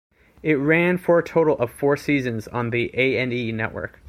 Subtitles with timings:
[0.41, 3.99] It ran for a total of four seasons on the A and E Network.